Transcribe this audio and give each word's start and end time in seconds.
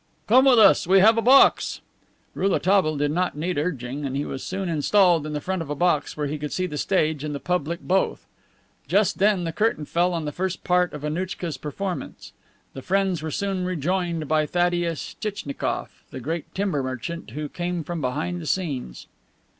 "Come 0.25 0.45
with 0.45 0.57
us; 0.57 0.87
we 0.87 0.97
have 0.97 1.15
a 1.15 1.21
box." 1.21 1.79
Rouletabille 2.33 2.97
did 2.97 3.11
not 3.11 3.37
need 3.37 3.59
urging, 3.59 4.03
and 4.03 4.15
he 4.17 4.25
was 4.25 4.41
soon 4.41 4.67
installed 4.67 5.27
in 5.27 5.33
the 5.33 5.39
front 5.39 5.61
of 5.61 5.69
a 5.69 5.75
box 5.75 6.17
where 6.17 6.25
he 6.25 6.39
could 6.39 6.51
see 6.51 6.65
the 6.65 6.79
stage 6.79 7.23
and 7.23 7.35
the 7.35 7.39
public 7.39 7.81
both. 7.81 8.25
Just 8.87 9.19
then 9.19 9.43
the 9.43 9.51
curtain 9.51 9.85
fell 9.85 10.15
on 10.15 10.25
the 10.25 10.31
first 10.31 10.63
part 10.63 10.91
of 10.93 11.03
Annouchka's 11.05 11.57
performance. 11.57 12.33
The 12.73 12.81
friends 12.81 13.21
were 13.21 13.29
soon 13.29 13.63
rejoined 13.63 14.27
by 14.27 14.47
Thaddeus 14.47 15.17
Tchitchnikoff, 15.21 16.03
the 16.09 16.19
great 16.19 16.51
timber 16.55 16.81
merchant, 16.81 17.29
who 17.35 17.47
came 17.47 17.83
from 17.83 18.01
behind 18.01 18.41
the 18.41 18.47
scenes. 18.47 19.05